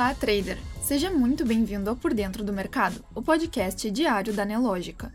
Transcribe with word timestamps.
Olá, 0.00 0.14
trader! 0.14 0.56
Seja 0.82 1.10
muito 1.10 1.44
bem-vindo 1.44 1.90
ao 1.90 1.94
Por 1.94 2.14
Dentro 2.14 2.42
do 2.42 2.54
Mercado, 2.54 3.04
o 3.14 3.20
podcast 3.20 3.90
diário 3.90 4.32
da 4.32 4.46
Nelógica. 4.46 5.12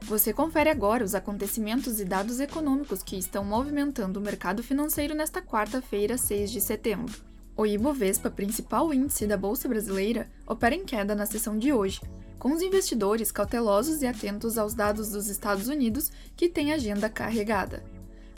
Você 0.00 0.32
confere 0.32 0.70
agora 0.70 1.04
os 1.04 1.14
acontecimentos 1.14 2.00
e 2.00 2.04
dados 2.06 2.40
econômicos 2.40 3.02
que 3.02 3.18
estão 3.18 3.44
movimentando 3.44 4.18
o 4.18 4.22
mercado 4.22 4.62
financeiro 4.62 5.14
nesta 5.14 5.42
quarta-feira, 5.42 6.16
6 6.16 6.50
de 6.50 6.62
setembro. 6.62 7.14
O 7.54 7.66
Ibovespa, 7.66 8.30
principal 8.30 8.94
índice 8.94 9.26
da 9.26 9.36
Bolsa 9.36 9.68
Brasileira, 9.68 10.30
opera 10.46 10.74
em 10.74 10.86
queda 10.86 11.14
na 11.14 11.26
sessão 11.26 11.58
de 11.58 11.70
hoje, 11.70 12.00
com 12.38 12.54
os 12.54 12.62
investidores 12.62 13.30
cautelosos 13.30 14.00
e 14.00 14.06
atentos 14.06 14.56
aos 14.56 14.72
dados 14.72 15.10
dos 15.10 15.28
Estados 15.28 15.68
Unidos 15.68 16.10
que 16.34 16.48
têm 16.48 16.72
agenda 16.72 17.10
carregada. 17.10 17.84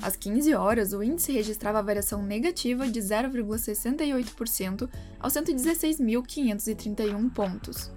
Às 0.03 0.17
15 0.17 0.55
horas, 0.55 0.93
o 0.93 1.03
índice 1.03 1.33
registrava 1.33 1.83
variação 1.83 2.23
negativa 2.23 2.87
de 2.87 3.01
0,68% 3.01 4.89
aos 5.19 5.33
116.531 5.33 7.33
pontos. 7.33 7.91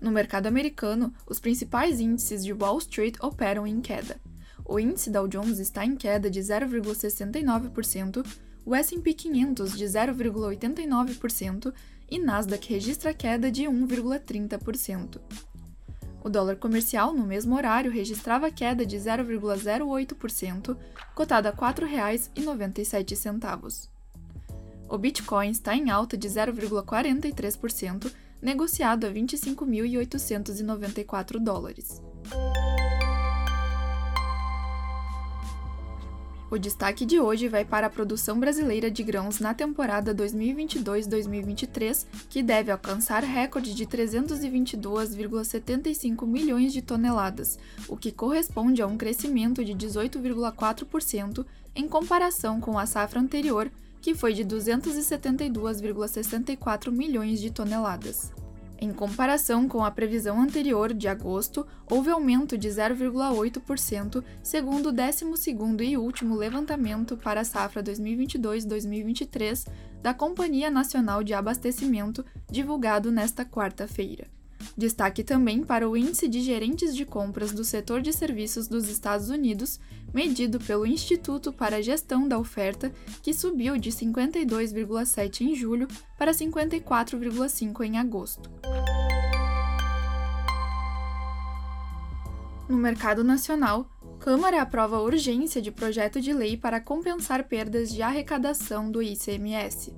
No 0.00 0.10
mercado 0.10 0.46
americano, 0.46 1.12
os 1.26 1.38
principais 1.38 2.00
índices 2.00 2.44
de 2.44 2.52
Wall 2.52 2.78
Street 2.78 3.16
operam 3.20 3.66
em 3.66 3.80
queda. 3.80 4.18
O 4.64 4.80
índice 4.80 5.10
Dow 5.10 5.28
Jones 5.28 5.58
está 5.58 5.84
em 5.84 5.94
queda 5.94 6.30
de 6.30 6.40
0,69%, 6.40 8.26
o 8.64 8.74
S&P 8.74 9.14
500 9.14 9.76
de 9.76 9.84
0,89% 9.84 11.72
e 12.10 12.18
Nasdaq 12.18 12.72
registra 12.72 13.14
queda 13.14 13.50
de 13.50 13.64
1,30%. 13.64 15.20
O 16.26 16.28
dólar 16.28 16.56
comercial, 16.56 17.14
no 17.14 17.24
mesmo 17.24 17.54
horário, 17.54 17.88
registrava 17.88 18.50
queda 18.50 18.84
de 18.84 18.96
0,08%, 18.96 20.76
cotado 21.14 21.46
a 21.46 21.52
R$ 21.52 21.56
4,97. 21.56 23.88
O 24.88 24.98
Bitcoin 24.98 25.50
está 25.50 25.76
em 25.76 25.88
alta 25.88 26.16
de 26.16 26.28
0,43%, 26.28 28.12
negociado 28.42 29.06
a 29.06 29.10
25.894 29.10 31.38
dólares. 31.38 32.02
O 36.48 36.58
destaque 36.58 37.04
de 37.04 37.18
hoje 37.18 37.48
vai 37.48 37.64
para 37.64 37.88
a 37.88 37.90
produção 37.90 38.38
brasileira 38.38 38.88
de 38.88 39.02
grãos 39.02 39.40
na 39.40 39.52
temporada 39.52 40.14
2022-2023, 40.14 42.06
que 42.30 42.40
deve 42.40 42.70
alcançar 42.70 43.24
recorde 43.24 43.74
de 43.74 43.84
322,75 43.84 46.24
milhões 46.24 46.72
de 46.72 46.82
toneladas, 46.82 47.58
o 47.88 47.96
que 47.96 48.12
corresponde 48.12 48.80
a 48.80 48.86
um 48.86 48.96
crescimento 48.96 49.64
de 49.64 49.74
18,4% 49.74 51.44
em 51.74 51.88
comparação 51.88 52.60
com 52.60 52.78
a 52.78 52.86
safra 52.86 53.18
anterior, 53.18 53.68
que 54.00 54.14
foi 54.14 54.32
de 54.32 54.44
272,64 54.44 56.92
milhões 56.92 57.40
de 57.40 57.50
toneladas. 57.50 58.30
Em 58.78 58.92
comparação 58.92 59.66
com 59.66 59.82
a 59.84 59.90
previsão 59.90 60.40
anterior 60.40 60.92
de 60.92 61.08
agosto, 61.08 61.66
houve 61.90 62.10
aumento 62.10 62.58
de 62.58 62.68
0,8%, 62.68 64.22
segundo 64.42 64.90
o 64.90 64.92
12º 64.92 65.80
e 65.80 65.96
último 65.96 66.36
levantamento 66.36 67.16
para 67.16 67.40
a 67.40 67.44
safra 67.44 67.82
2022-2023 67.82 69.66
da 70.02 70.12
Companhia 70.12 70.70
Nacional 70.70 71.24
de 71.24 71.32
Abastecimento, 71.32 72.24
divulgado 72.50 73.10
nesta 73.10 73.46
quarta-feira. 73.46 74.35
Destaque 74.76 75.24
também 75.24 75.64
para 75.64 75.88
o 75.88 75.96
Índice 75.96 76.28
de 76.28 76.42
Gerentes 76.42 76.94
de 76.94 77.06
Compras 77.06 77.50
do 77.52 77.64
Setor 77.64 78.02
de 78.02 78.12
Serviços 78.12 78.68
dos 78.68 78.88
Estados 78.88 79.30
Unidos, 79.30 79.80
medido 80.12 80.58
pelo 80.60 80.86
Instituto 80.86 81.52
para 81.52 81.76
a 81.76 81.80
Gestão 81.80 82.28
da 82.28 82.38
Oferta, 82.38 82.92
que 83.22 83.32
subiu 83.32 83.78
de 83.78 83.90
52,7 83.90 85.40
em 85.40 85.54
julho 85.54 85.88
para 86.18 86.32
54,5 86.32 87.84
em 87.84 87.98
agosto. 87.98 88.50
No 92.68 92.76
mercado 92.76 93.24
nacional, 93.24 93.88
Câmara 94.18 94.60
aprova 94.60 95.00
urgência 95.00 95.62
de 95.62 95.70
projeto 95.70 96.20
de 96.20 96.32
lei 96.32 96.56
para 96.56 96.80
compensar 96.80 97.44
perdas 97.44 97.90
de 97.90 98.02
arrecadação 98.02 98.90
do 98.90 99.02
ICMS. 99.02 99.94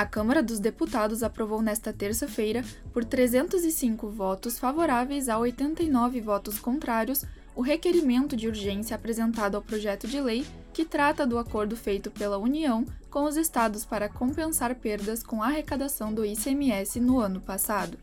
A 0.00 0.06
Câmara 0.06 0.42
dos 0.42 0.58
Deputados 0.58 1.22
aprovou 1.22 1.60
nesta 1.60 1.92
terça-feira, 1.92 2.64
por 2.90 3.04
305 3.04 4.08
votos 4.08 4.58
favoráveis 4.58 5.28
a 5.28 5.38
89 5.38 6.22
votos 6.22 6.58
contrários, 6.58 7.22
o 7.54 7.60
requerimento 7.60 8.34
de 8.34 8.48
urgência 8.48 8.96
apresentado 8.96 9.56
ao 9.56 9.62
projeto 9.62 10.08
de 10.08 10.18
lei 10.18 10.46
que 10.72 10.86
trata 10.86 11.26
do 11.26 11.38
acordo 11.38 11.76
feito 11.76 12.10
pela 12.10 12.38
União 12.38 12.86
com 13.10 13.24
os 13.24 13.36
estados 13.36 13.84
para 13.84 14.08
compensar 14.08 14.74
perdas 14.74 15.22
com 15.22 15.42
a 15.42 15.48
arrecadação 15.48 16.14
do 16.14 16.24
ICMS 16.24 16.98
no 16.98 17.20
ano 17.20 17.38
passado. 17.38 17.98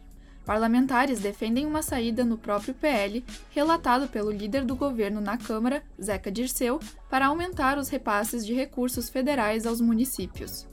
Parlamentares 0.46 1.20
defendem 1.20 1.66
uma 1.66 1.82
saída 1.82 2.24
no 2.24 2.38
próprio 2.38 2.76
PL, 2.76 3.26
relatado 3.50 4.08
pelo 4.08 4.30
líder 4.30 4.64
do 4.66 4.76
governo 4.76 5.20
na 5.20 5.36
Câmara, 5.36 5.82
Zeca 6.00 6.32
Dirceu, 6.32 6.80
para 7.10 7.26
aumentar 7.26 7.80
os 7.80 7.90
repasses 7.90 8.46
de 8.46 8.54
recursos 8.54 9.10
federais 9.10 9.66
aos 9.66 9.82
municípios. 9.82 10.68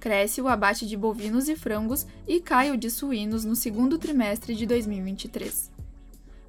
Cresce 0.00 0.40
o 0.40 0.48
abate 0.48 0.86
de 0.86 0.96
bovinos 0.96 1.46
e 1.46 1.54
frangos 1.54 2.06
e 2.26 2.40
cai 2.40 2.70
o 2.70 2.76
de 2.76 2.90
suínos 2.90 3.44
no 3.44 3.54
segundo 3.54 3.98
trimestre 3.98 4.54
de 4.54 4.64
2023. 4.64 5.70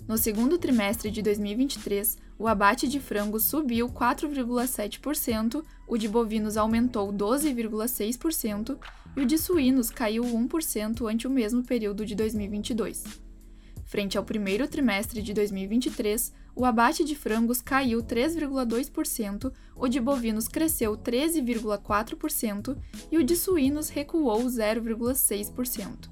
No 0.08 0.18
segundo 0.18 0.58
trimestre 0.58 1.12
de 1.12 1.22
2023, 1.22 2.18
o 2.40 2.48
abate 2.48 2.88
de 2.88 3.00
frangos 3.00 3.44
subiu 3.44 3.90
4,7%, 3.90 5.64
o 5.86 5.98
de 5.98 6.08
bovinos 6.08 6.56
aumentou 6.56 7.12
12,6% 7.12 8.78
e 9.18 9.22
o 9.22 9.26
de 9.26 9.38
suínos 9.38 9.90
caiu 9.90 10.24
1% 10.24 11.12
ante 11.12 11.28
o 11.28 11.30
mesmo 11.30 11.62
período 11.62 12.06
de 12.06 12.16
2022. 12.16 13.31
Frente 13.92 14.18
ao 14.18 14.24
primeiro 14.24 14.70
trimestre 14.70 15.22
de 15.22 15.34
2023, 15.34 16.32
o 16.56 16.64
abate 16.64 17.04
de 17.04 17.14
frangos 17.14 17.62
caiu 17.62 18.02
3,2%, 18.02 19.52
o 19.76 19.86
de 19.90 20.00
bovinos 20.00 20.48
cresceu 20.48 20.96
13,4% 20.96 22.78
e 23.12 23.18
o 23.18 23.24
de 23.24 23.36
suínos 23.36 23.90
recuou 23.90 24.46
0,6%. 24.46 26.10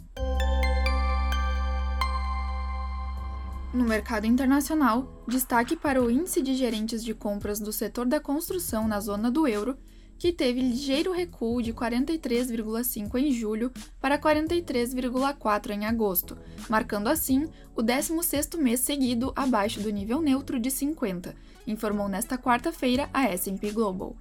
No 3.73 3.85
mercado 3.85 4.27
internacional, 4.27 5.23
destaque 5.25 5.77
para 5.77 6.03
o 6.03 6.11
índice 6.11 6.41
de 6.41 6.55
gerentes 6.55 7.01
de 7.01 7.13
compras 7.13 7.61
do 7.61 7.71
setor 7.71 8.05
da 8.05 8.19
construção 8.19 8.89
na 8.89 8.99
zona 8.99 9.31
do 9.31 9.47
euro, 9.47 9.77
que 10.19 10.33
teve 10.33 10.59
ligeiro 10.59 11.13
recuo 11.13 11.63
de 11.63 11.73
43,5 11.73 13.17
em 13.17 13.31
julho 13.31 13.71
para 14.01 14.19
43,4 14.19 15.71
em 15.71 15.85
agosto, 15.85 16.37
marcando 16.67 17.07
assim 17.07 17.47
o 17.73 17.81
16º 17.81 18.57
mês 18.57 18.81
seguido 18.81 19.31
abaixo 19.33 19.79
do 19.79 19.89
nível 19.89 20.21
neutro 20.21 20.59
de 20.59 20.69
50, 20.69 21.33
informou 21.65 22.09
nesta 22.09 22.37
quarta-feira 22.37 23.09
a 23.13 23.29
S&P 23.29 23.71
Global. 23.71 24.13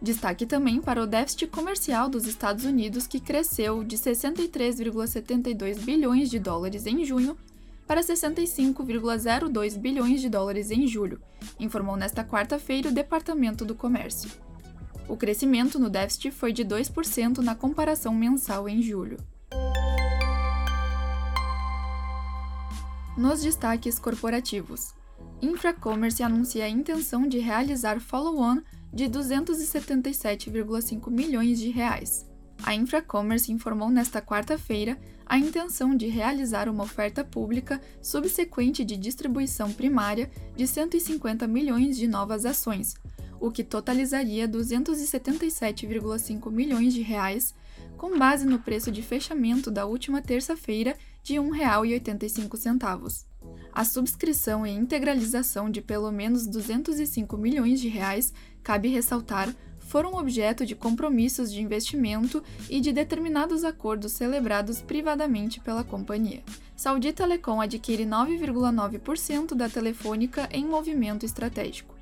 Destaque 0.00 0.46
também 0.46 0.80
para 0.80 1.02
o 1.02 1.06
déficit 1.06 1.48
comercial 1.48 2.08
dos 2.08 2.26
Estados 2.26 2.64
Unidos, 2.64 3.08
que 3.08 3.18
cresceu 3.18 3.82
de 3.82 3.96
63,72 3.96 5.80
bilhões 5.80 6.30
de 6.30 6.38
dólares 6.38 6.86
em 6.86 7.04
junho 7.04 7.36
para 7.84 8.00
65,02 8.00 9.76
bilhões 9.76 10.20
de 10.20 10.28
dólares 10.28 10.70
em 10.70 10.86
julho, 10.86 11.20
informou 11.58 11.96
nesta 11.96 12.22
quarta-feira 12.22 12.90
o 12.90 12.92
Departamento 12.92 13.64
do 13.64 13.74
Comércio. 13.74 14.45
O 15.08 15.16
crescimento 15.16 15.78
no 15.78 15.88
déficit 15.88 16.32
foi 16.32 16.52
de 16.52 16.64
2% 16.64 17.38
na 17.38 17.54
comparação 17.54 18.12
mensal 18.12 18.68
em 18.68 18.82
julho. 18.82 19.18
Nos 23.16 23.40
destaques 23.40 23.98
corporativos, 23.98 24.92
Infracommerce 25.40 26.22
anuncia 26.22 26.64
a 26.64 26.68
intenção 26.68 27.26
de 27.26 27.38
realizar 27.38 28.00
follow-on 28.00 28.60
de 28.92 29.04
277,5 29.04 31.10
milhões 31.10 31.58
de 31.58 31.70
reais. 31.70 32.26
A 32.62 32.74
Infracommerce 32.74 33.52
informou 33.52 33.90
nesta 33.90 34.20
quarta-feira 34.20 34.98
a 35.24 35.38
intenção 35.38 35.94
de 35.94 36.08
realizar 36.08 36.68
uma 36.68 36.84
oferta 36.84 37.24
pública 37.24 37.80
subsequente 38.02 38.84
de 38.84 38.96
distribuição 38.96 39.72
primária 39.72 40.30
de 40.56 40.66
150 40.66 41.46
milhões 41.46 41.96
de 41.96 42.06
novas 42.06 42.44
ações, 42.44 42.94
o 43.40 43.50
que 43.50 43.64
totalizaria 43.64 44.48
277,5 44.48 46.50
milhões 46.50 46.94
de 46.94 47.02
reais, 47.02 47.54
com 47.96 48.18
base 48.18 48.46
no 48.46 48.58
preço 48.58 48.90
de 48.90 49.02
fechamento 49.02 49.70
da 49.70 49.86
última 49.86 50.22
terça-feira 50.22 50.96
de 51.22 51.34
R$ 51.34 51.40
1,85. 51.40 53.24
A 53.72 53.84
subscrição 53.84 54.66
e 54.66 54.70
integralização 54.70 55.70
de 55.70 55.80
pelo 55.80 56.10
menos 56.10 56.46
205 56.46 57.36
milhões 57.36 57.80
de 57.80 57.88
reais, 57.88 58.32
cabe 58.62 58.88
ressaltar, 58.88 59.54
foram 59.86 60.14
objeto 60.14 60.66
de 60.66 60.74
compromissos 60.74 61.52
de 61.52 61.62
investimento 61.62 62.42
e 62.68 62.80
de 62.80 62.92
determinados 62.92 63.64
acordos 63.64 64.12
celebrados 64.12 64.82
privadamente 64.82 65.60
pela 65.60 65.84
companhia. 65.84 66.42
Saudi 66.74 67.12
Telecom 67.12 67.60
adquire 67.60 68.04
9,9% 68.04 69.54
da 69.54 69.68
Telefônica 69.68 70.48
em 70.50 70.66
movimento 70.66 71.24
estratégico. 71.24 71.95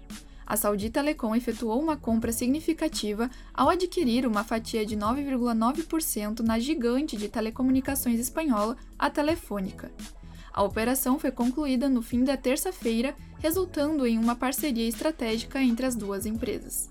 A 0.47 0.57
Saudi 0.57 0.91
Telecom 0.91 1.35
efetuou 1.35 1.81
uma 1.81 1.97
compra 1.97 2.33
significativa 2.33 3.31
ao 3.53 3.69
adquirir 3.69 4.27
uma 4.27 4.45
fatia 4.45 4.85
de 4.85 4.97
9,9% 4.97 6.41
na 6.41 6.59
gigante 6.59 7.17
de 7.17 7.29
telecomunicações 7.29 8.21
espanhola, 8.21 8.77
a 8.99 9.09
Telefônica. 9.09 9.91
A 10.53 10.63
operação 10.63 11.19
foi 11.19 11.33
concluída 11.33 11.89
no 11.89 12.01
fim 12.01 12.23
da 12.23 12.37
terça-feira, 12.37 13.17
resultando 13.39 14.07
em 14.07 14.19
uma 14.19 14.37
parceria 14.37 14.89
estratégica 14.89 15.61
entre 15.61 15.85
as 15.85 15.97
duas 15.97 16.27
empresas. 16.27 16.89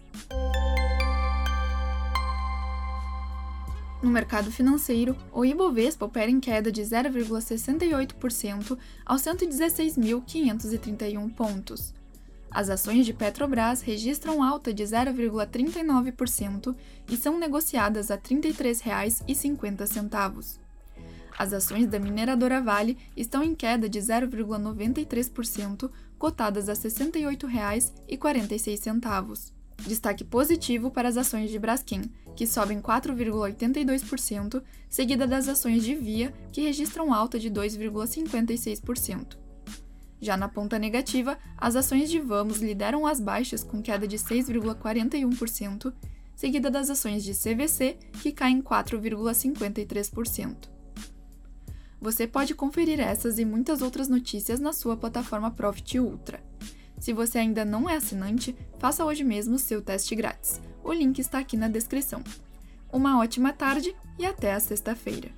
No 4.01 4.09
mercado 4.09 4.51
financeiro, 4.51 5.15
o 5.31 5.45
Ibovespa 5.45 6.06
opera 6.06 6.29
em 6.29 6.41
queda 6.41 6.69
de 6.69 6.81
0,68% 6.81 8.77
aos 9.06 9.21
116.531 9.21 11.33
pontos. 11.33 11.94
As 12.53 12.69
ações 12.69 13.05
de 13.05 13.13
Petrobras 13.13 13.81
registram 13.81 14.41
alta 14.44 14.71
de 14.71 14.83
0,39% 14.83 16.75
e 17.09 17.17
são 17.17 17.38
negociadas 17.39 18.11
a 18.11 18.15
R$ 18.15 18.21
33,50. 18.21 20.59
As 21.35 21.51
ações 21.51 21.88
da 21.88 21.97
mineradora 21.97 22.61
Vale 22.61 22.95
estão 23.17 23.41
em 23.41 23.55
queda 23.55 23.89
de 23.89 24.00
0,93%, 24.00 25.89
cotadas 26.19 26.69
a 26.69 26.73
R$ 26.73 26.79
68,46. 26.79 29.51
Destaque 29.88 30.23
positivo 30.23 30.91
para 30.91 31.09
as 31.09 31.17
ações 31.17 31.49
de 31.49 31.57
Braskem, 31.57 32.03
que 32.35 32.45
sobem 32.45 32.79
4,82%, 32.79 34.61
seguida 34.88 35.25
das 35.25 35.47
ações 35.47 35.83
de 35.83 35.95
Via, 35.95 36.31
que 36.51 36.61
registram 36.61 37.11
alta 37.11 37.39
de 37.39 37.49
2,56%. 37.49 39.41
Já 40.23 40.37
na 40.37 40.47
ponta 40.47 40.79
negativa, 40.79 41.37
as 41.57 41.75
ações 41.75 42.09
de 42.09 42.17
Vamos 42.17 42.59
lideram 42.59 43.05
as 43.05 43.19
baixas 43.19 43.61
com 43.61 43.81
queda 43.81 44.07
de 44.07 44.17
6,41%, 44.17 45.93
seguida 46.33 46.71
das 46.71 46.89
ações 46.89 47.25
de 47.25 47.33
CVC, 47.33 47.97
que 48.21 48.31
caem 48.31 48.61
4,53%. 48.61 50.69
Você 51.99 52.25
pode 52.25 52.55
conferir 52.55 53.01
essas 53.01 53.37
e 53.37 53.43
muitas 53.43 53.81
outras 53.81 54.07
notícias 54.07 54.61
na 54.61 54.71
sua 54.71 54.95
plataforma 54.95 55.51
Profit 55.51 55.99
Ultra. 55.99 56.41
Se 56.97 57.11
você 57.11 57.39
ainda 57.39 57.65
não 57.65 57.89
é 57.89 57.97
assinante, 57.97 58.55
faça 58.79 59.03
hoje 59.03 59.25
mesmo 59.25 59.59
seu 59.59 59.81
teste 59.81 60.15
grátis. 60.15 60.61
O 60.81 60.93
link 60.93 61.19
está 61.19 61.39
aqui 61.39 61.57
na 61.57 61.67
descrição. 61.67 62.23
Uma 62.89 63.19
ótima 63.19 63.51
tarde 63.51 63.93
e 64.17 64.25
até 64.25 64.53
a 64.53 64.59
sexta-feira. 64.61 65.31